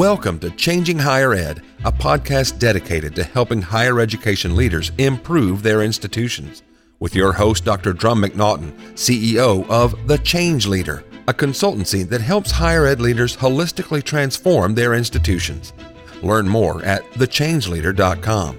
[0.00, 5.82] Welcome to Changing Higher Ed, a podcast dedicated to helping higher education leaders improve their
[5.82, 6.62] institutions.
[7.00, 7.92] With your host, Dr.
[7.92, 14.02] Drum McNaughton, CEO of The Change Leader, a consultancy that helps higher ed leaders holistically
[14.02, 15.74] transform their institutions.
[16.22, 18.58] Learn more at thechangeleader.com.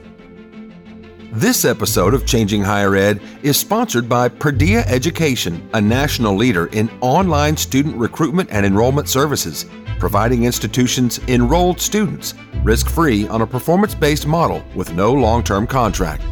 [1.31, 6.91] This episode of Changing Higher Ed is sponsored by Perdia Education, a national leader in
[7.01, 9.65] online student recruitment and enrollment services
[10.01, 12.33] providing institutions enrolled students
[12.63, 16.23] risk free on a performance based model with no long term contract.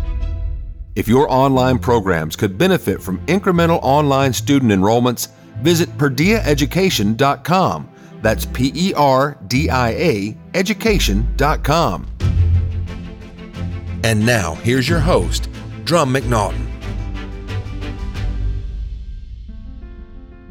[0.96, 5.30] If your online programs could benefit from incremental online student enrollments,
[5.62, 7.90] visit PerdiaEducation.com.
[8.22, 12.08] That's P E R D I A education.com.
[14.04, 15.48] And now, here's your host,
[15.84, 16.66] Drum McNaughton.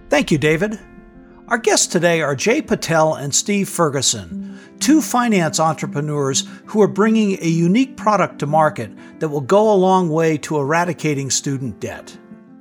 [0.09, 0.79] Thank you, David.
[1.48, 7.39] Our guests today are Jay Patel and Steve Ferguson, two finance entrepreneurs who are bringing
[7.41, 12.19] a unique product to market that will go a long way to eradicating student debt.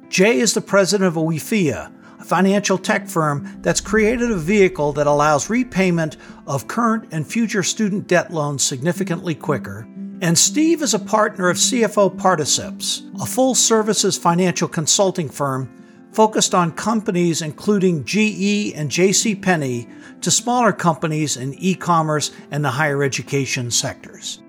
[0.08, 5.06] Jay is the president of Awifia, a financial tech firm that's created a vehicle that
[5.06, 9.86] allows repayment of current and future student debt loans significantly quicker.
[10.22, 15.77] And Steve is a partner of CFO Particips, a full services financial consulting firm
[16.12, 19.88] focused on companies including GE and JC Penney
[20.22, 24.42] to smaller companies in e-commerce and the higher education sectors.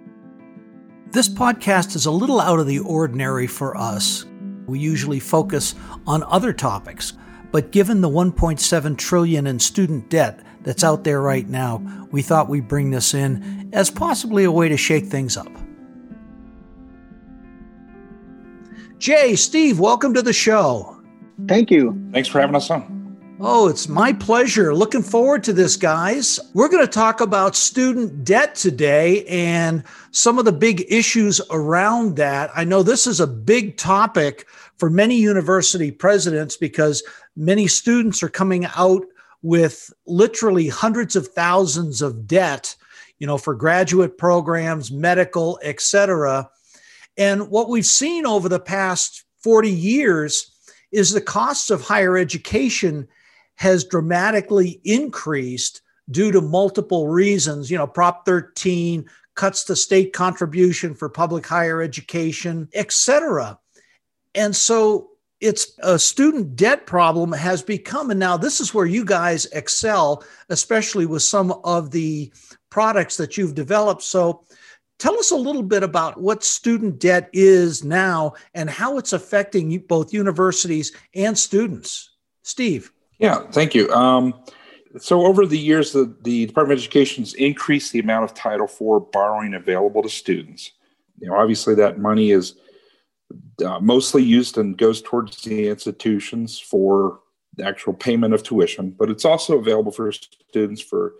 [1.10, 4.26] This podcast is a little out of the ordinary for us.
[4.66, 5.74] We usually focus
[6.06, 7.14] on other topics,
[7.50, 12.50] but given the 1.7 trillion in student debt that's out there right now, we thought
[12.50, 15.50] we'd bring this in as possibly a way to shake things up.
[18.98, 20.97] Jay, Steve, welcome to the show.
[21.46, 21.98] Thank you.
[22.12, 22.98] Thanks for having us on.
[23.40, 24.74] Oh, it's my pleasure.
[24.74, 26.40] Looking forward to this, guys.
[26.54, 32.16] We're going to talk about student debt today and some of the big issues around
[32.16, 32.50] that.
[32.56, 37.04] I know this is a big topic for many university presidents because
[37.36, 39.04] many students are coming out
[39.42, 42.74] with literally hundreds of thousands of debt,
[43.20, 46.50] you know, for graduate programs, medical, etc.
[47.16, 50.57] And what we've seen over the past 40 years
[50.92, 53.08] is the costs of higher education
[53.56, 57.70] has dramatically increased due to multiple reasons.
[57.70, 63.58] You know, Prop 13 cuts the state contribution for public higher education, et cetera.
[64.34, 65.10] And so
[65.40, 70.24] it's a student debt problem has become, and now this is where you guys excel,
[70.48, 72.32] especially with some of the
[72.70, 74.02] products that you've developed.
[74.02, 74.44] So
[74.98, 79.78] Tell us a little bit about what student debt is now and how it's affecting
[79.80, 82.10] both universities and students.
[82.42, 82.92] Steve.
[83.18, 83.90] Yeah, thank you.
[83.92, 84.34] Um,
[84.98, 88.66] so, over the years, the, the Department of Education has increased the amount of Title
[88.66, 90.72] IV borrowing available to students.
[91.20, 92.54] You know, obviously, that money is
[93.64, 97.20] uh, mostly used and goes towards the institutions for
[97.56, 101.14] the actual payment of tuition, but it's also available for students for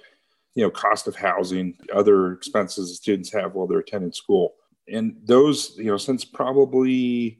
[0.58, 4.56] you know cost of housing other expenses students have while they're attending school.
[4.92, 7.38] And those you know since probably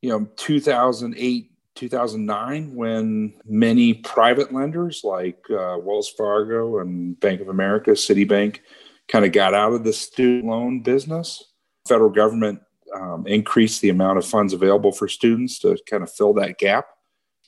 [0.00, 7.48] you know 2008 2009 when many private lenders like uh, wells fargo and bank of
[7.48, 8.60] america citibank
[9.08, 11.42] kind of got out of the student loan business
[11.88, 12.60] federal government
[12.94, 16.86] um, increased the amount of funds available for students to kind of fill that gap.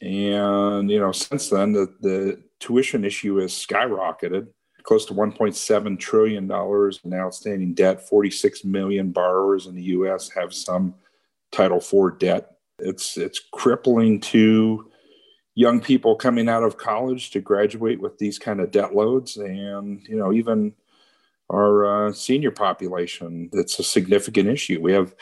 [0.03, 4.49] And you know since then the, the tuition issue has skyrocketed
[4.87, 8.09] close to 1.7 trillion dollars in outstanding debt.
[8.09, 10.95] 46 million borrowers in the US have some
[11.51, 12.53] title IV debt.
[12.79, 14.91] It's it's crippling to
[15.55, 20.07] young people coming out of college to graduate with these kind of debt loads and
[20.09, 20.73] you know even
[21.51, 23.51] our uh, senior population.
[23.53, 24.81] It's a significant issue.
[24.81, 25.15] We have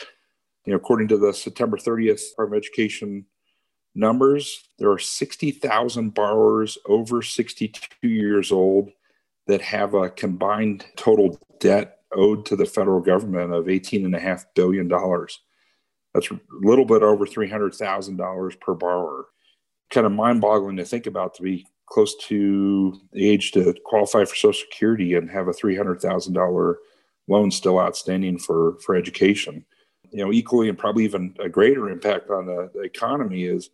[0.67, 3.27] you know according to the september 30th department of education
[3.95, 8.91] numbers there are 60000 borrowers over 62 years old
[9.47, 14.89] that have a combined total debt owed to the federal government of $18.5 billion.
[14.89, 19.27] That's a little bit over $300,000 per borrower.
[19.91, 24.25] Kind of mind boggling to think about to be close to the age to qualify
[24.25, 26.75] for Social Security and have a $300,000
[27.29, 29.65] loan still outstanding for, for education.
[30.11, 33.71] You know, equally and probably even a greater impact on the, the economy is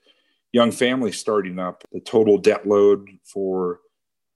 [0.52, 1.84] young families starting up.
[1.92, 3.80] The total debt load for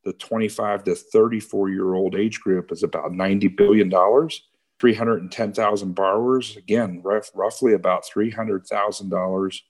[0.04, 3.90] the 25 to 34 year old age group is about $90 billion.
[4.80, 9.60] 310,000 borrowers, again, rough, roughly about $300,000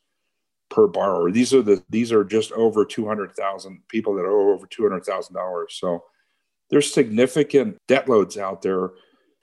[0.71, 1.31] per borrower.
[1.31, 5.65] These are the these are just over 200,000 people that owe over $200,000.
[5.69, 6.05] So
[6.71, 8.91] there's significant debt loads out there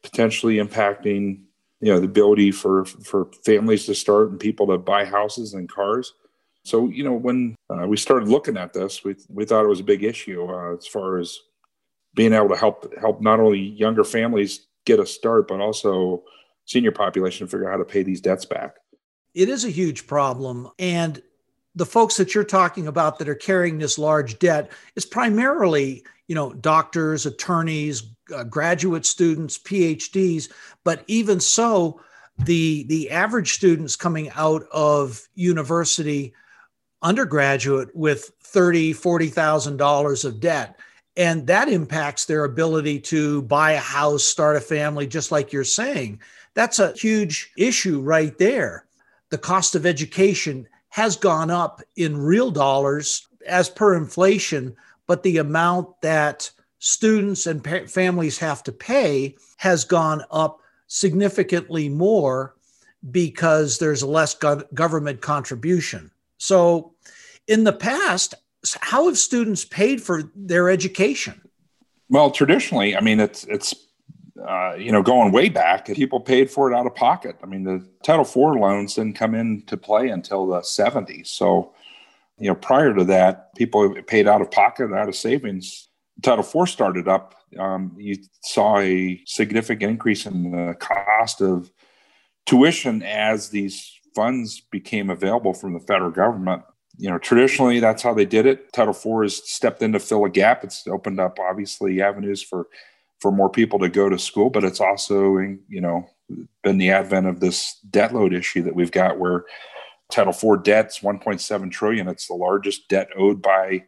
[0.04, 1.44] potentially impacting
[1.80, 5.70] you know the ability for for families to start and people to buy houses and
[5.70, 6.14] cars
[6.64, 9.80] so you know when uh, we started looking at this we, we thought it was
[9.80, 11.40] a big issue uh, as far as
[12.14, 16.24] being able to help help not only younger families get a start but also
[16.66, 18.78] senior population figure out how to pay these debts back.
[19.34, 20.70] It is a huge problem.
[20.80, 21.22] And
[21.76, 26.36] the folks that you're talking about that are carrying this large debt is primarily you
[26.36, 28.04] know doctors attorneys
[28.34, 30.50] uh, graduate students phds
[30.84, 32.00] but even so
[32.40, 36.34] the the average students coming out of university
[37.02, 40.80] undergraduate with 30 40000 dollars of debt.
[41.18, 45.64] And that impacts their ability to buy a house start a family just like you're
[45.64, 46.22] saying.
[46.54, 48.86] That's a huge issue right there.
[49.30, 54.76] The cost of education has gone up in real dollars as per inflation,
[55.08, 56.50] but the amount that
[56.80, 62.56] students and pa- families have to pay has gone up significantly more
[63.12, 66.12] because there's less go- government contribution.
[66.42, 66.96] So,
[67.48, 68.34] in the past,
[68.82, 71.40] how have students paid for their education?
[72.10, 73.76] Well, traditionally, I mean, it's it's
[74.48, 77.36] uh, you know, going way back, people paid for it out of pocket.
[77.44, 81.28] I mean, the Title IV loans didn't come into play until the 70s.
[81.28, 81.74] So,
[82.40, 85.90] you know, prior to that, people paid out of pocket, out of savings.
[86.24, 87.36] Title IV started up.
[87.60, 91.70] Um, you saw a significant increase in the cost of
[92.48, 96.64] tuition as these funds became available from the federal government.
[96.98, 98.72] You know, traditionally, that's how they did it.
[98.74, 100.64] Title IV has stepped in to fill a gap.
[100.64, 102.68] It's opened up, obviously, avenues for
[103.22, 106.10] for more people to go to school, but it's also, you know,
[106.64, 109.46] been the advent of this debt load issue that we've got where
[110.12, 112.08] Title IV debt's 1.7 trillion.
[112.08, 113.86] It's the largest debt owed by,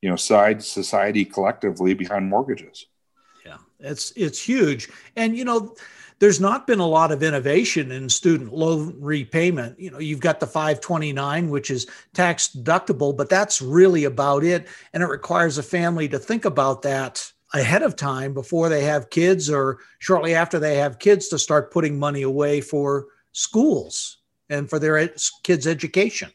[0.00, 2.86] you know, side society collectively behind mortgages.
[3.44, 5.74] Yeah, it's it's huge, and you know,
[6.20, 9.80] there's not been a lot of innovation in student loan repayment.
[9.80, 14.68] You know, you've got the 529, which is tax deductible, but that's really about it,
[14.92, 19.10] and it requires a family to think about that ahead of time before they have
[19.10, 24.18] kids or shortly after they have kids to start putting money away for schools
[24.48, 25.08] and for their
[25.42, 26.30] kids' education.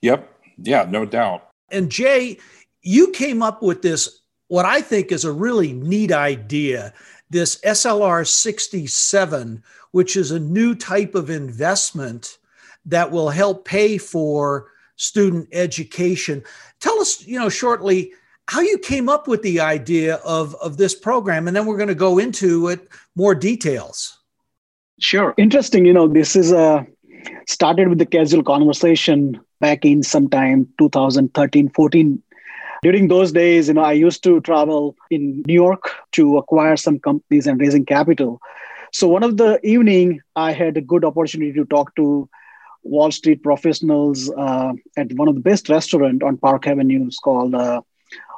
[0.00, 0.28] Yep.
[0.58, 1.48] Yeah, no doubt.
[1.70, 2.38] And Jay,
[2.82, 6.92] you came up with this, what I think is a really neat idea
[7.32, 12.38] this SLR 67, which is a new type of investment
[12.86, 16.44] that will help pay for student education.
[16.80, 18.12] Tell us, you know, shortly
[18.48, 21.88] how you came up with the idea of, of this program, and then we're going
[21.88, 22.86] to go into it
[23.16, 24.18] more details.
[25.00, 25.34] Sure.
[25.36, 25.86] Interesting.
[25.86, 26.84] You know, this is a uh,
[27.48, 32.22] started with the casual conversation back in sometime 2013, 14.
[32.82, 36.98] During those days, you know, I used to travel in New York to acquire some
[36.98, 38.40] companies and raising capital.
[38.92, 42.28] So one of the evening, I had a good opportunity to talk to
[42.82, 47.06] Wall Street professionals uh, at one of the best restaurant on Park Avenue.
[47.06, 47.82] It's called uh,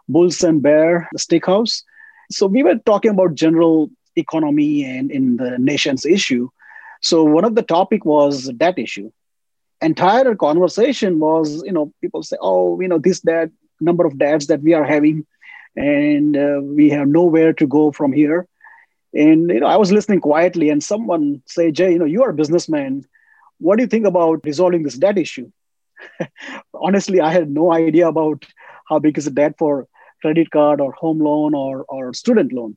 [0.09, 1.83] Bulls and Bear Steakhouse.
[2.31, 6.49] So we were talking about general economy and in the nation's issue.
[7.01, 9.11] So one of the topic was debt issue.
[9.81, 13.51] Entire conversation was, you know, people say, oh, you know, this debt,
[13.81, 15.27] number of debts that we are having,
[15.77, 18.47] and uh, we have nowhere to go from here.
[19.13, 22.31] And you know, I was listening quietly, and someone say, Jay, you know, you are
[22.31, 23.05] a businessman.
[23.59, 25.51] What do you think about resolving this debt issue?
[26.75, 28.45] Honestly, I had no idea about
[28.89, 29.89] how big is the debt for
[30.21, 32.77] credit card or home loan or, or student loan.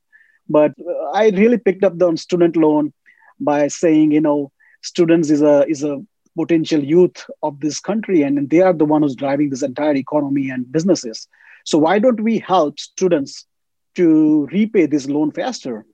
[0.50, 0.74] But
[1.14, 2.94] I really picked up the student loan
[3.40, 6.02] by saying, you know, students is a is a
[6.38, 9.96] potential youth of this country and, and they are the one who's driving this entire
[9.96, 11.28] economy and businesses.
[11.66, 13.46] So why don't we help students
[13.96, 15.86] to repay this loan faster?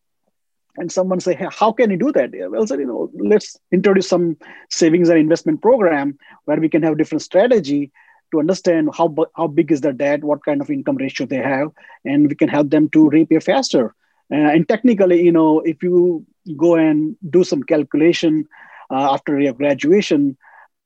[0.77, 2.31] And someone say, hey, how can you do that?
[2.33, 4.37] Well, said, you know, let's introduce some
[4.69, 7.91] savings and investment program where we can have different strategy
[8.31, 11.69] to understand how, how big is their debt, what kind of income ratio they have,
[12.03, 13.93] and we can help them to repay faster.
[14.31, 16.25] Uh, and technically, you know, if you
[16.57, 18.47] go and do some calculation
[18.93, 20.37] uh, after your graduation,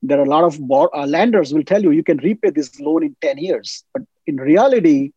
[0.02, 3.04] there are a lot of uh, lenders will tell you you can repay this loan
[3.04, 3.84] in 10 years.
[3.94, 5.12] But in reality,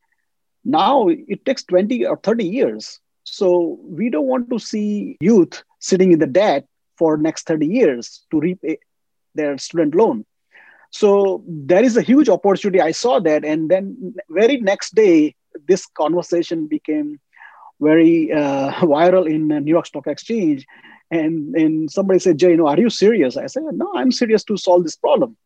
[0.64, 3.00] now it takes 20 or 30 years.
[3.24, 6.66] So we don't want to see youth sitting in the debt
[6.96, 8.78] for next 30 years to repay
[9.34, 10.24] their student loan
[10.90, 15.34] so there is a huge opportunity i saw that and then very next day
[15.68, 17.18] this conversation became
[17.80, 20.66] very uh, viral in new york stock exchange
[21.10, 24.44] and and somebody said jay you know are you serious i said no i'm serious
[24.44, 25.36] to solve this problem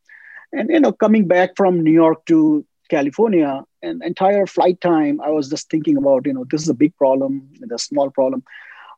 [0.52, 5.30] and you know coming back from new york to california an entire flight time, I
[5.30, 8.42] was just thinking about, you know, this is a big problem, a small problem.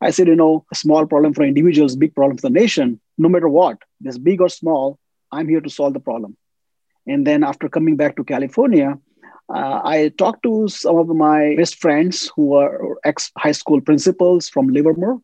[0.01, 3.01] I said, you know, a small problem for individuals, big problem for the nation.
[3.19, 4.99] No matter what, this big or small,
[5.33, 6.37] I'm here to solve the problem.
[7.07, 8.99] And then after coming back to California,
[9.49, 14.49] uh, I talked to some of my best friends who are ex high school principals
[14.49, 15.21] from Livermore.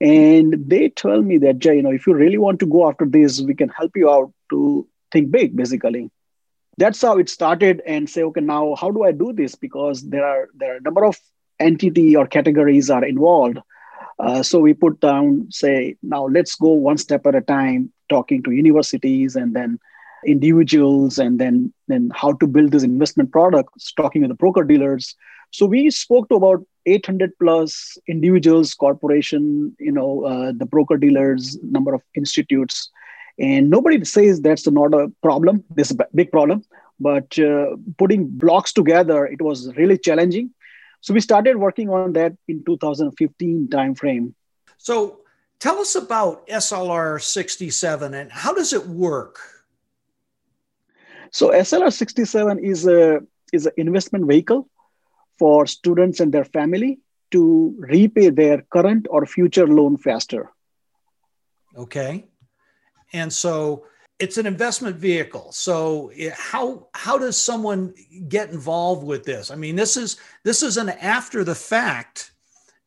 [0.00, 3.04] And they tell me that, Jay, you know, if you really want to go after
[3.04, 6.10] this, we can help you out to think big, basically.
[6.78, 9.54] That's how it started and say, okay, now how do I do this?
[9.54, 11.18] Because there are there are a number of
[11.58, 13.58] entity or categories are involved.
[14.18, 18.42] Uh, so we put down, say, now let's go one step at a time, talking
[18.42, 19.78] to universities and then
[20.26, 25.16] individuals and then then how to build this investment products talking with the broker dealers
[25.50, 31.58] so we spoke to about 800 plus individuals corporation you know uh, the broker dealers
[31.62, 32.90] number of institutes.
[33.38, 35.64] And nobody says that's not a problem.
[35.74, 36.62] This is a big problem.
[36.98, 40.50] But uh, putting blocks together it was really challenging.
[41.00, 44.34] So we started working on that in 2015 timeframe.
[44.76, 45.20] So
[45.58, 49.38] tell us about slr 67 and how does it work?
[51.30, 53.20] So SLR 67 is a
[53.52, 54.68] is an investment vehicle
[55.40, 60.50] for students and their family to repay their current or future loan faster.
[61.74, 62.26] Okay.
[63.14, 63.86] And so
[64.18, 65.50] it's an investment vehicle.
[65.52, 67.94] So eh, how how does someone
[68.28, 69.50] get involved with this?
[69.50, 72.32] I mean, this is this is an after the fact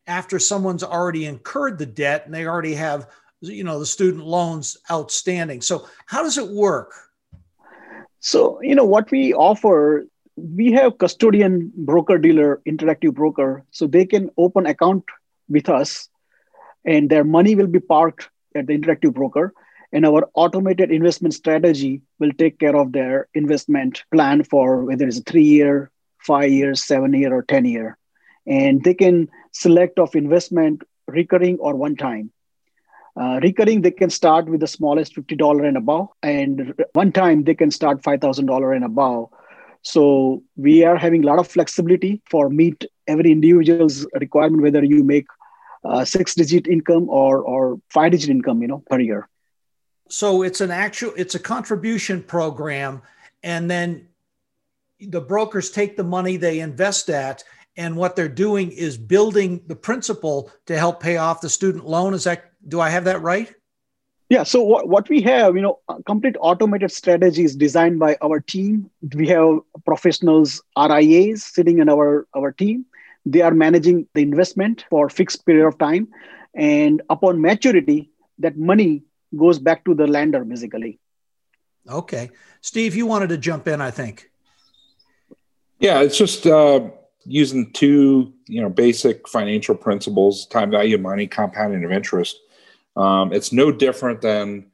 [0.05, 3.09] after someone's already incurred the debt and they already have
[3.41, 5.61] you know the student loans outstanding.
[5.61, 6.93] So how does it work?
[8.25, 14.05] So, you know, what we offer, we have custodian broker dealer, interactive broker, so they
[14.05, 15.03] can open account
[15.49, 16.09] with us
[16.85, 19.53] and their money will be parked at the interactive broker
[19.91, 25.19] and our automated investment strategy will take care of their investment plan for whether it's
[25.19, 27.97] a three year five years seven year or ten year
[28.47, 32.31] and they can select of investment recurring or one time
[33.19, 37.53] uh, recurring, they can start with the smallest $50 and above, and one time they
[37.53, 39.29] can start $5,000 and above.
[39.83, 45.03] So we are having a lot of flexibility for meet every individual's requirement, whether you
[45.03, 45.27] make
[45.83, 49.27] uh, six digit income or, or five digit income, you know, per year.
[50.09, 53.01] So it's an actual, it's a contribution program.
[53.43, 54.07] And then
[54.99, 57.43] the brokers take the money they invest at
[57.75, 62.13] and what they're doing is building the principal to help pay off the student loan.
[62.13, 63.53] Is that do I have that right?
[64.33, 64.41] Yeah.
[64.41, 68.89] So what, what we have, you know, complete automated strategies designed by our team.
[69.13, 72.87] We have professionals, RIAs sitting in our, our team.
[73.27, 76.07] They are managing the investment for fixed period of time.
[76.55, 78.09] And upon maturity,
[78.39, 79.03] that money
[79.37, 80.97] goes back to the lender basically.
[81.87, 82.31] Okay.
[82.61, 84.31] Steve, you wanted to jump in, I think.
[85.77, 86.89] Yeah, it's just uh,
[87.23, 92.39] using two, you know, basic financial principles, time value of money, compounding of interest
[92.95, 94.67] um, it's no different than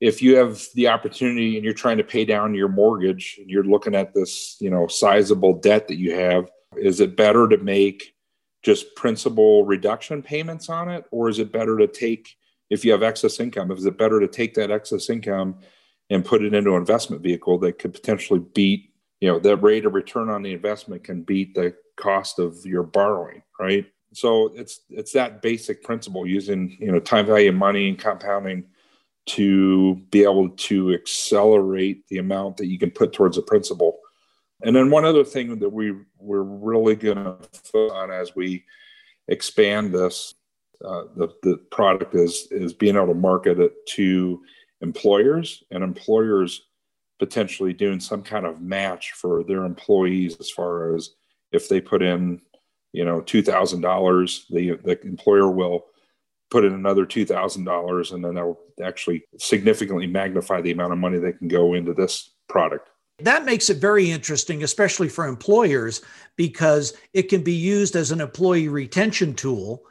[0.00, 3.64] if you have the opportunity and you're trying to pay down your mortgage and you're
[3.64, 6.50] looking at this, you know, sizable debt that you have.
[6.76, 8.14] Is it better to make
[8.62, 12.36] just principal reduction payments on it, or is it better to take
[12.70, 13.70] if you have excess income?
[13.70, 15.58] Is it better to take that excess income
[16.10, 19.84] and put it into an investment vehicle that could potentially beat, you know, that rate
[19.84, 23.86] of return on the investment can beat the cost of your borrowing, right?
[24.12, 28.64] So it's it's that basic principle using you know time value of money and compounding
[29.26, 33.98] to be able to accelerate the amount that you can put towards a principal.
[34.62, 38.64] And then one other thing that we we're really going to focus on as we
[39.28, 40.34] expand this
[40.84, 44.42] uh, the, the product is is being able to market it to
[44.80, 46.62] employers and employers
[47.18, 51.10] potentially doing some kind of match for their employees as far as
[51.50, 52.40] if they put in
[52.98, 55.86] you know two thousand dollars the the employer will
[56.50, 60.98] put in another two thousand dollars and then they'll actually significantly magnify the amount of
[60.98, 62.90] money that can go into this product
[63.20, 66.02] that makes it very interesting, especially for employers,
[66.36, 69.82] because it can be used as an employee retention tool.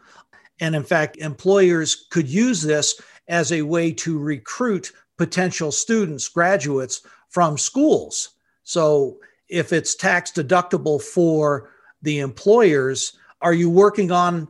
[0.62, 7.02] And in fact, employers could use this as a way to recruit potential students, graduates
[7.28, 8.30] from schools.
[8.64, 9.18] So
[9.50, 11.70] if it's tax deductible for
[12.02, 13.18] the employers.
[13.42, 14.48] Are you working on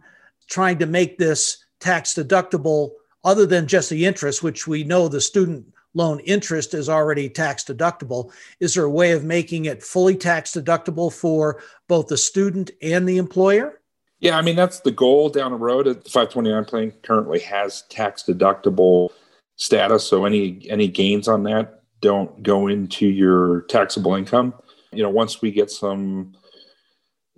[0.50, 2.92] trying to make this tax deductible
[3.24, 7.64] other than just the interest, which we know the student loan interest is already tax
[7.64, 8.32] deductible?
[8.60, 13.08] Is there a way of making it fully tax deductible for both the student and
[13.08, 13.82] the employer?
[14.20, 15.86] Yeah, I mean, that's the goal down the road.
[15.86, 19.10] The 529 plan currently has tax deductible
[19.58, 20.06] status.
[20.06, 24.54] So any any gains on that don't go into your taxable income
[24.92, 26.34] you know, once we get some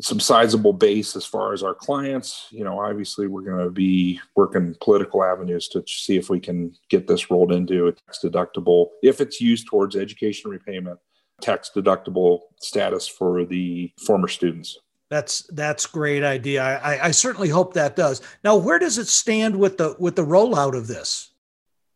[0.01, 4.19] some sizable base as far as our clients, you know, obviously we're going to be
[4.35, 8.87] working political avenues to see if we can get this rolled into a tax deductible
[9.03, 10.99] if it's used towards education repayment,
[11.41, 14.77] tax deductible status for the former students.
[15.09, 16.63] That's that's great idea.
[16.63, 18.21] I, I certainly hope that does.
[18.43, 21.31] Now, where does it stand with the with the rollout of this?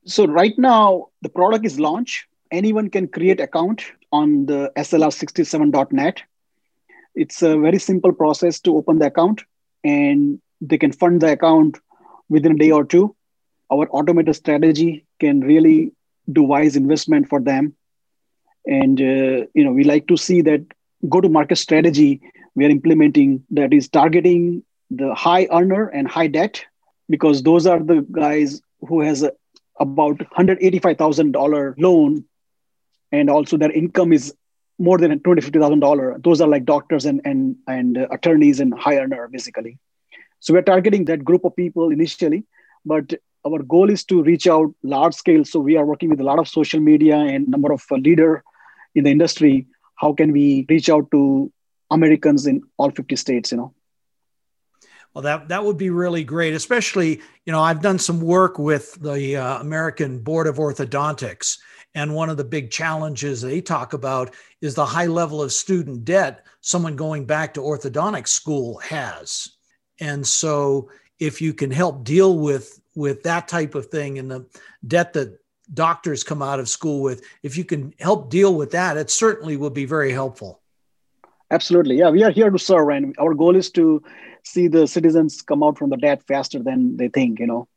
[0.06, 2.26] So right now, the product is launched.
[2.52, 6.24] Anyone can create account on the slr67.net.
[7.16, 9.42] It's a very simple process to open the account,
[9.84, 11.80] and they can fund the account
[12.30, 13.16] within a day or two.
[13.72, 15.92] Our automated strategy can really
[16.32, 17.76] do wise investment for them,
[18.66, 20.62] and uh, you know we like to see that
[21.10, 22.22] go-to-market strategy
[22.56, 26.64] we are implementing that is targeting the high earner and high debt
[27.10, 29.32] because those are the guys who has a,
[29.80, 32.24] about $185,000 loan
[33.12, 34.34] and also their income is
[34.80, 36.24] more than $250,000.
[36.24, 39.78] Those are like doctors and, and, and attorneys and high earner basically.
[40.40, 42.44] So we're targeting that group of people initially,
[42.86, 43.14] but
[43.46, 45.46] our goal is to reach out large scale.
[45.46, 48.44] So we are working with a lot of social media and number of uh, leader
[48.96, 49.68] in the industry.
[49.96, 51.52] How can we reach out to
[51.92, 53.74] Americans in all 50 states, you know.
[55.14, 58.96] Well, that that would be really great, especially you know I've done some work with
[59.00, 61.60] the uh, American Board of Orthodontics,
[61.96, 66.06] and one of the big challenges they talk about is the high level of student
[66.06, 69.50] debt someone going back to orthodontic school has,
[70.00, 74.46] and so if you can help deal with with that type of thing and the
[74.86, 75.40] debt that
[75.74, 79.58] doctors come out of school with, if you can help deal with that, it certainly
[79.58, 80.62] will be very helpful.
[81.52, 81.98] Absolutely.
[81.98, 84.02] Yeah, we are here to serve, and our goal is to
[84.44, 87.68] see the citizens come out from the debt faster than they think, you know.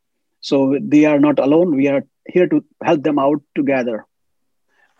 [0.41, 1.75] So they are not alone.
[1.75, 4.05] We are here to help them out together.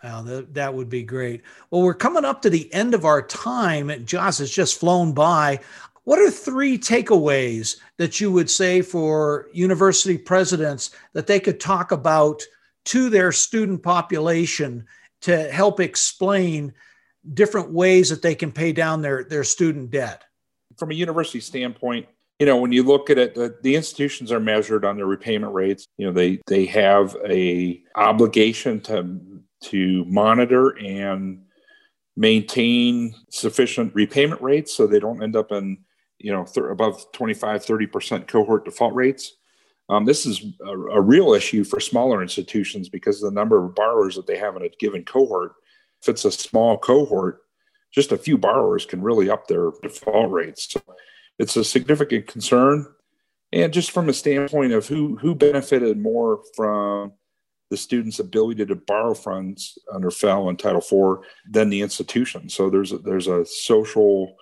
[0.02, 1.42] Wow, that, that would be great.
[1.70, 3.90] Well, we're coming up to the end of our time.
[4.04, 5.60] Josh has just flown by.
[6.04, 11.92] What are three takeaways that you would say for university presidents that they could talk
[11.92, 12.42] about
[12.86, 14.86] to their student population
[15.22, 16.72] to help explain
[17.34, 20.24] different ways that they can pay down their, their student debt?
[20.76, 22.06] From a university standpoint,
[22.38, 25.52] you know, when you look at it, the, the, institutions are measured on their repayment
[25.52, 25.88] rates.
[25.96, 31.42] You know, they they have a obligation to to monitor and
[32.16, 35.78] maintain sufficient repayment rates so they don't end up in
[36.18, 39.34] you know th- above 25 30% cohort default rates
[39.90, 44.16] um, this is a, a, real issue for smaller institutions because the number of borrowers
[44.16, 45.52] that they have in a given cohort
[46.02, 47.40] if it's a small cohort,
[47.90, 50.68] just a few borrowers can really up their default rates.
[50.70, 50.80] So
[51.38, 52.86] it's a significant concern.
[53.52, 57.12] And just from a standpoint of who who benefited more from
[57.70, 62.48] the student's ability to borrow funds under FFEL and Title IV than the institution.
[62.48, 64.36] So there's a, there's a social,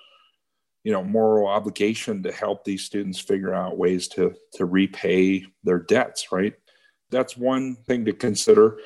[0.84, 5.80] you know, moral obligation to help these students figure out ways to to repay their
[5.80, 6.30] debts.
[6.30, 6.54] Right.
[7.10, 8.78] That's one thing to consider.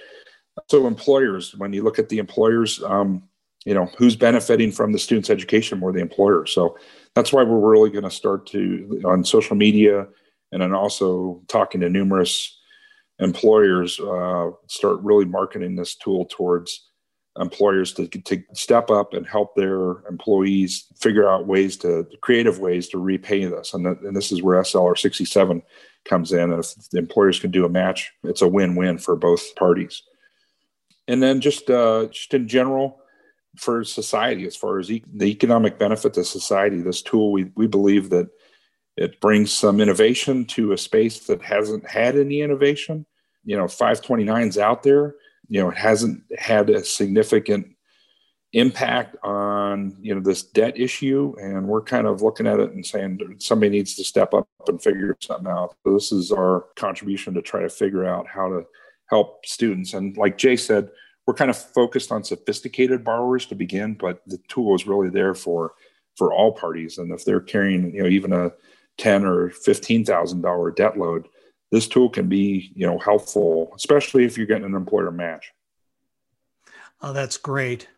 [0.68, 3.22] So employers, when you look at the employers, um,
[3.66, 6.46] you know who's benefiting from the student's education more the employer.
[6.46, 6.78] So
[7.14, 10.06] that's why we're really going to start to on social media
[10.52, 12.59] and then also talking to numerous
[13.20, 16.90] employers uh, start really marketing this tool towards
[17.38, 22.88] employers to, to step up and help their employees figure out ways to creative ways
[22.88, 23.72] to repay this.
[23.72, 25.62] And, and this is where slr 67
[26.04, 26.52] comes in.
[26.52, 30.02] And if the employers can do a match it's a win-win for both parties.
[31.06, 32.98] And then just uh, just in general
[33.56, 37.66] for society as far as e- the economic benefit to society this tool we, we
[37.66, 38.28] believe that
[38.96, 43.06] it brings some innovation to a space that hasn't had any innovation
[43.44, 45.14] you know 529's out there
[45.48, 47.66] you know it hasn't had a significant
[48.52, 52.84] impact on you know this debt issue and we're kind of looking at it and
[52.84, 57.32] saying somebody needs to step up and figure something out so this is our contribution
[57.32, 58.64] to try to figure out how to
[59.10, 59.92] help students.
[59.92, 60.88] And like Jay said,
[61.26, 65.34] we're kind of focused on sophisticated borrowers to begin, but the tool is really there
[65.34, 65.74] for
[66.16, 66.98] for all parties.
[66.98, 68.52] And if they're carrying, you know, even a
[68.96, 71.28] ten or fifteen thousand dollar debt load,
[71.70, 75.52] this tool can be, you know, helpful, especially if you're getting an employer match.
[77.02, 77.88] Oh, that's great.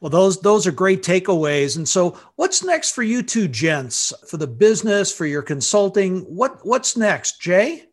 [0.00, 1.76] Well, those those are great takeaways.
[1.76, 6.22] And so, what's next for you two gents for the business, for your consulting?
[6.22, 7.84] What what's next, Jay?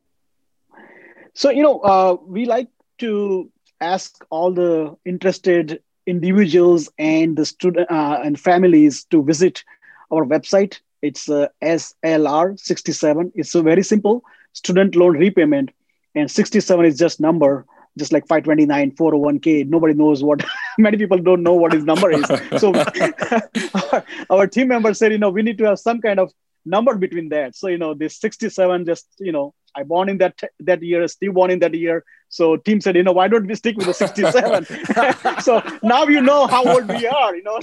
[1.36, 7.90] So, you know, uh, we like to ask all the interested individuals and the student
[7.92, 9.64] uh, and families to visit
[10.12, 10.80] our website.
[11.04, 13.32] It's uh, SLR67.
[13.36, 15.72] It's a very simple student loan repayment,
[16.16, 17.66] and 67 is just number.
[18.02, 20.44] just like 529 401k nobody knows what
[20.78, 22.26] many people don't know what his number is.
[22.62, 22.68] So
[24.36, 26.32] our, team member said you know we need to have some kind of
[26.66, 27.56] number between that.
[27.56, 31.34] So you know this 67 just you know i born in that that year steve
[31.34, 32.06] born in that year.
[32.30, 36.22] So team said you know why don't we stick with the 67 so now you
[36.22, 37.60] know how old we are you know.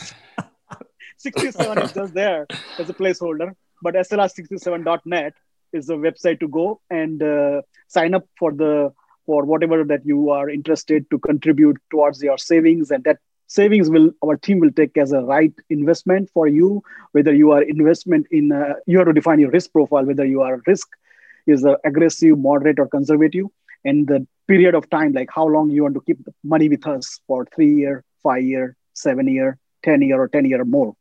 [1.18, 2.46] 67 is just there
[2.78, 5.34] as a placeholder but slr67.net
[5.76, 8.92] is the website to go and uh, sign up for the
[9.26, 14.10] for whatever that you are interested to contribute towards your savings and that savings will
[14.24, 16.82] our team will take as a right investment for you.
[17.12, 20.42] Whether you are investment in uh, you have to define your risk profile whether you
[20.42, 20.88] are risk
[21.46, 23.46] is uh, aggressive moderate or conservative.
[23.84, 26.86] And the period of time like how long you want to keep the money with
[26.86, 30.94] us for three year five year seven year ten year or ten year or more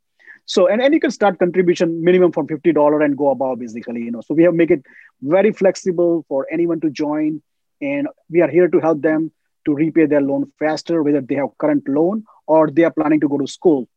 [0.46, 4.12] so and, and you can start contribution minimum from $50 and go above basically you
[4.12, 4.22] know.
[4.22, 4.84] So we have make it
[5.22, 7.42] very flexible for anyone to join
[7.82, 9.32] and we are here to help them
[9.66, 13.28] to repay their loan faster whether they have current loan or they are planning to
[13.28, 13.88] go to school.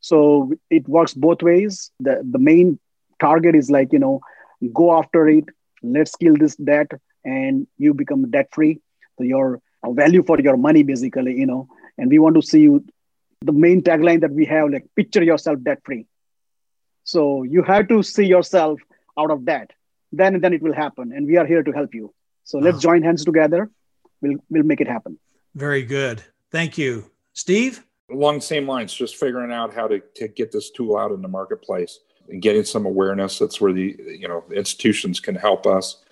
[0.00, 1.90] So it works both ways.
[2.00, 2.78] The, the main
[3.20, 4.20] target is like you know
[4.72, 5.44] go after it
[5.82, 6.90] let's kill this debt
[7.24, 8.80] and you become debt free
[9.18, 11.68] so your value for your money basically you know.
[11.98, 12.82] And we want to see you
[13.42, 16.06] the main tagline that we have like picture yourself debt free
[17.04, 18.80] so you have to see yourself
[19.18, 19.72] out of debt.
[20.12, 22.12] Then then it will happen and we are here to help you.
[22.44, 22.80] So let's oh.
[22.80, 23.70] join hands together.
[24.20, 25.18] We'll we'll make it happen.
[25.54, 26.22] Very good.
[26.50, 27.10] Thank you.
[27.32, 27.84] Steve?
[28.10, 31.22] Along the same lines just figuring out how to, to get this tool out in
[31.22, 36.04] the marketplace and getting some awareness that's where the you know institutions can help us.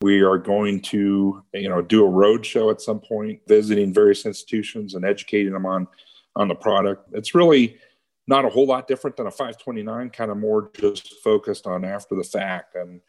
[0.00, 4.26] We are going to you know do a road show at some point visiting various
[4.26, 5.88] institutions and educating them on
[6.36, 7.08] on the product.
[7.12, 7.78] It's really
[8.26, 12.14] not a whole lot different than a 529, kind of more just focused on after
[12.14, 12.74] the fact.
[12.74, 13.00] And,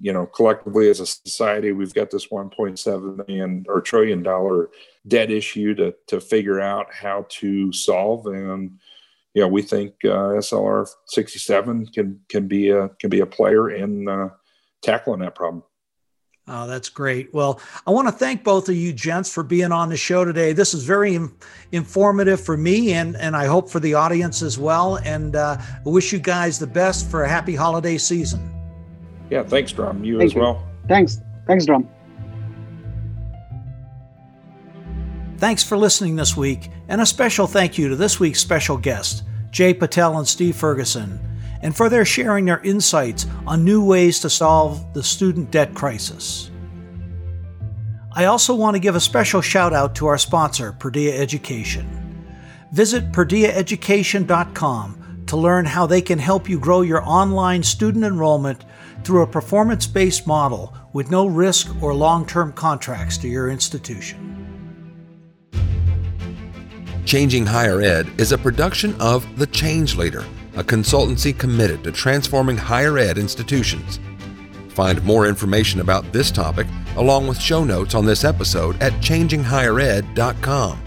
[0.00, 4.70] you know, collectively as a society, we've got this 1.7 million or trillion dollar
[5.06, 8.26] debt issue to, to figure out how to solve.
[8.26, 8.78] And,
[9.34, 13.70] you know, we think uh, SLR 67 can, can be a, can be a player
[13.70, 14.28] in uh,
[14.82, 15.64] tackling that problem.
[16.46, 17.32] Oh, that's great.
[17.32, 20.52] Well, I want to thank both of you gents for being on the show today.
[20.52, 21.18] This is very
[21.72, 24.96] informative for me and, and I hope for the audience as well.
[24.96, 28.50] And uh, I wish you guys the best for a happy holiday season.
[29.30, 30.04] Yeah, thanks, Drum.
[30.04, 30.42] You thank as you.
[30.42, 30.68] well.
[30.86, 31.18] Thanks.
[31.46, 31.88] Thanks, Drum.
[35.38, 39.22] Thanks for listening this week, and a special thank you to this week's special guests,
[39.50, 41.18] Jay Patel and Steve Ferguson
[41.64, 46.50] and for their sharing their insights on new ways to solve the student debt crisis.
[48.12, 51.88] I also want to give a special shout out to our sponsor, Perdia Education.
[52.70, 58.66] Visit perdiaeducation.com to learn how they can help you grow your online student enrollment
[59.02, 64.30] through a performance based model with no risk or long term contracts to your institution.
[67.06, 72.56] Changing Higher Ed is a production of The Change Leader a consultancy committed to transforming
[72.56, 73.98] higher ed institutions.
[74.68, 80.80] Find more information about this topic along with show notes on this episode at changinghighered.com.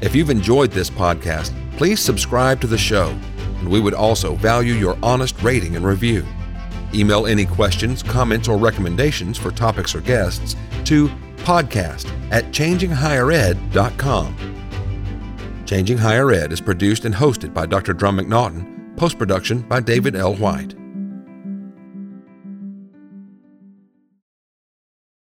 [0.00, 3.08] If you've enjoyed this podcast, please subscribe to the show,
[3.58, 6.24] and we would also value your honest rating and review.
[6.94, 14.36] Email any questions, comments, or recommendations for topics or guests to podcast at changinghighered.com.
[15.66, 17.92] Changing Higher Ed is produced and hosted by Dr.
[17.92, 20.34] Drum McNaughton Post production by David L.
[20.34, 20.85] White.